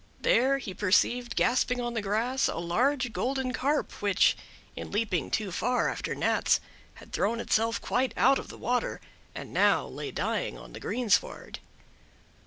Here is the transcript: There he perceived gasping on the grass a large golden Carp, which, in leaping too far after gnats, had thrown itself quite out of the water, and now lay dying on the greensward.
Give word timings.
There 0.23 0.57
he 0.57 0.73
perceived 0.73 1.35
gasping 1.35 1.79
on 1.79 1.93
the 1.93 2.01
grass 2.01 2.47
a 2.47 2.55
large 2.57 3.13
golden 3.13 3.53
Carp, 3.53 3.91
which, 4.01 4.35
in 4.75 4.89
leaping 4.89 5.29
too 5.29 5.51
far 5.51 5.89
after 5.89 6.15
gnats, 6.15 6.59
had 6.95 7.13
thrown 7.13 7.39
itself 7.39 7.79
quite 7.79 8.11
out 8.17 8.39
of 8.39 8.47
the 8.47 8.57
water, 8.57 8.99
and 9.35 9.53
now 9.53 9.85
lay 9.85 10.09
dying 10.09 10.57
on 10.57 10.73
the 10.73 10.79
greensward. 10.79 11.59